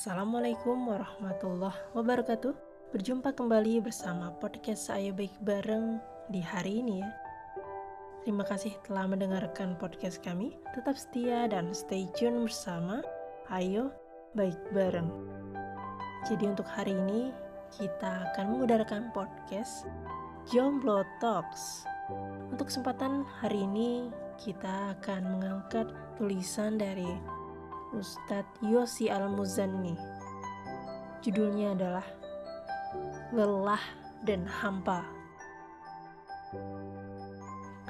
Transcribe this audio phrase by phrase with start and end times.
[0.00, 2.56] Assalamualaikum warahmatullahi wabarakatuh.
[2.88, 6.00] Berjumpa kembali bersama podcast saya baik bareng
[6.32, 7.10] di hari ini ya.
[8.24, 10.56] Terima kasih telah mendengarkan podcast kami.
[10.72, 13.04] Tetap setia dan stay tune bersama.
[13.52, 13.92] Ayo
[14.32, 15.12] baik bareng.
[16.24, 17.28] Jadi untuk hari ini
[17.68, 19.84] kita akan mengudarkan podcast
[20.48, 21.84] Jomblo Talks.
[22.48, 24.08] Untuk kesempatan hari ini
[24.40, 27.39] kita akan mengangkat tulisan dari
[27.90, 29.98] Ustadz Yosi Al-Muzanni.
[31.26, 32.06] Judulnya adalah
[33.34, 33.82] Lelah
[34.22, 35.02] dan Hampa.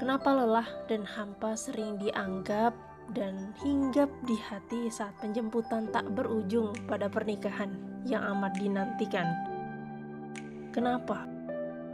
[0.01, 2.73] Kenapa lelah dan hampa sering dianggap
[3.13, 7.69] dan hinggap di hati saat penjemputan tak berujung pada pernikahan
[8.09, 9.29] yang amat dinantikan?
[10.73, 11.29] Kenapa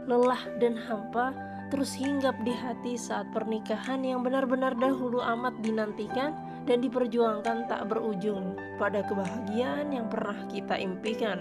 [0.08, 1.36] lelah dan hampa
[1.68, 8.52] terus hinggap di hati saat pernikahan yang benar-benar dahulu amat dinantikan dan diperjuangkan tak berujung
[8.76, 11.40] pada kebahagiaan yang pernah kita impikan.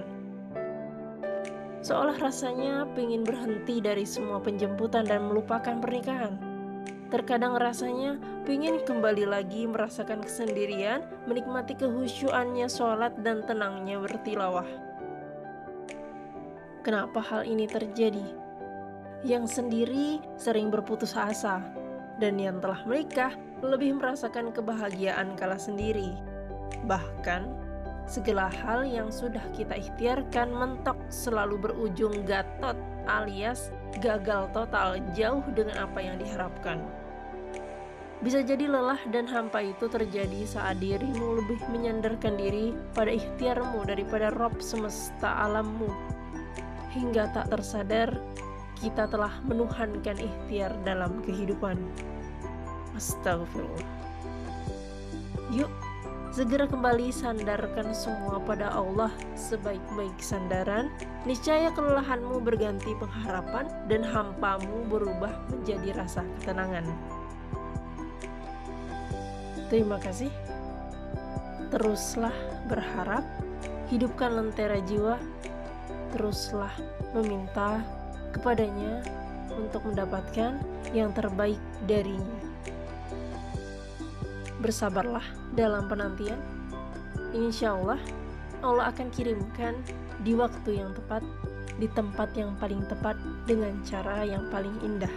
[1.83, 6.39] Seolah rasanya ingin berhenti dari semua penjemputan dan melupakan pernikahan.
[7.07, 14.67] Terkadang rasanya ingin kembali lagi merasakan kesendirian, menikmati kehusyuannya sholat dan tenangnya bertilawah.
[16.83, 18.23] Kenapa hal ini terjadi?
[19.23, 21.63] Yang sendiri sering berputus asa,
[22.17, 26.13] dan yang telah menikah lebih merasakan kebahagiaan kala sendiri.
[26.85, 27.47] Bahkan,
[28.05, 33.71] segala hal yang sudah kita ikhtiarkan mentok selalu berujung gatot alias
[34.03, 36.83] gagal total jauh dengan apa yang diharapkan.
[38.17, 44.33] Bisa jadi lelah dan hampa itu terjadi saat dirimu lebih menyandarkan diri pada ikhtiarmu daripada
[44.33, 45.85] Rob semesta alammu.
[46.97, 48.09] Hingga tak tersadar,
[48.77, 51.77] kita telah menuhankan ikhtiar dalam kehidupan.
[52.93, 53.89] Astagfirullah.
[55.53, 55.71] Yuk,
[56.33, 60.93] segera kembali sandarkan semua pada Allah sebaik-baik sandaran.
[61.25, 66.85] Niscaya kelelahanmu berganti pengharapan dan hampamu berubah menjadi rasa ketenangan.
[69.67, 70.31] Terima kasih.
[71.67, 72.31] Teruslah
[72.71, 73.27] berharap,
[73.91, 75.19] hidupkan lentera jiwa,
[76.15, 76.71] teruslah
[77.11, 77.83] meminta
[78.35, 79.03] kepadanya
[79.55, 80.59] untuk mendapatkan
[80.91, 82.47] yang terbaik darinya
[84.61, 85.23] bersabarlah
[85.53, 86.37] dalam penantian.
[87.33, 88.01] Insya Allah,
[88.65, 89.77] Allah akan kirimkan
[90.25, 91.21] di waktu yang tepat,
[91.77, 95.11] di tempat yang paling tepat, dengan cara yang paling indah.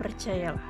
[0.00, 0.68] Percayalah.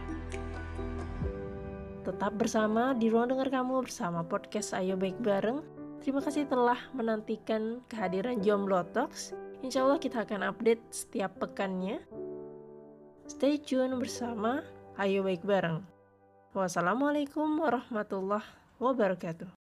[2.04, 5.62] Tetap bersama di ruang dengar kamu bersama podcast Ayo Baik Bareng.
[6.00, 9.36] Terima kasih telah menantikan kehadiran Jomblo Talks.
[9.60, 12.00] Insya Allah kita akan update setiap pekannya.
[13.28, 14.64] Stay tune bersama
[14.96, 15.84] Ayo Baik Bareng.
[16.56, 18.48] Wassalamualaikum warahmatullahi
[18.80, 19.59] wabarakatuh.